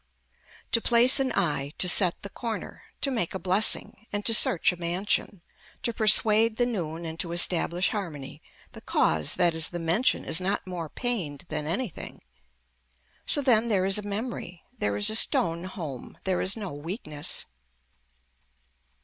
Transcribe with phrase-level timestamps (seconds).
[0.71, 4.71] To place an eye, to set the corner, to make a blessing, and to search
[4.71, 5.43] a mansion,
[5.83, 8.41] to persuade the noon and to establish harmony,
[8.71, 12.23] the cause that is the mention is not more pained than anything.
[13.27, 17.45] So then there is a memory, there is a stone home, there is no weakness.